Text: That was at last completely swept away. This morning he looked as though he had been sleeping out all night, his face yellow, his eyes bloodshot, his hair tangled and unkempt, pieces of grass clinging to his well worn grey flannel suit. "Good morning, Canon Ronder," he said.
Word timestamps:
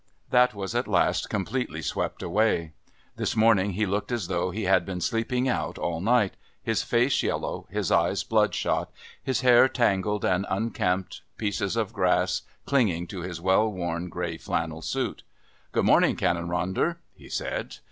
That 0.31 0.55
was 0.55 0.73
at 0.73 0.87
last 0.87 1.29
completely 1.29 1.83
swept 1.83 2.23
away. 2.23 2.71
This 3.17 3.35
morning 3.35 3.73
he 3.73 3.85
looked 3.85 4.11
as 4.11 4.29
though 4.29 4.49
he 4.49 4.63
had 4.63 4.83
been 4.83 4.99
sleeping 4.99 5.47
out 5.47 5.77
all 5.77 6.01
night, 6.01 6.33
his 6.63 6.81
face 6.81 7.21
yellow, 7.21 7.67
his 7.69 7.91
eyes 7.91 8.23
bloodshot, 8.23 8.91
his 9.21 9.41
hair 9.41 9.67
tangled 9.69 10.25
and 10.25 10.47
unkempt, 10.49 11.21
pieces 11.37 11.75
of 11.75 11.93
grass 11.93 12.41
clinging 12.65 13.05
to 13.09 13.21
his 13.21 13.39
well 13.39 13.71
worn 13.71 14.09
grey 14.09 14.37
flannel 14.37 14.81
suit. 14.81 15.21
"Good 15.71 15.85
morning, 15.85 16.15
Canon 16.15 16.47
Ronder," 16.47 16.95
he 17.13 17.29
said. 17.29 17.75